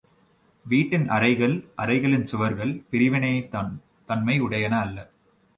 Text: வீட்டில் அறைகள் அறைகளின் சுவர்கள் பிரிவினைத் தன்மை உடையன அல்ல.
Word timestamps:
வீட்டில் 0.65 1.07
அறைகள் 1.07 1.53
அறைகளின் 1.75 2.25
சுவர்கள் 2.25 2.73
பிரிவினைத் 2.91 3.51
தன்மை 4.05 4.41
உடையன 4.41 4.79
அல்ல. 4.79 4.97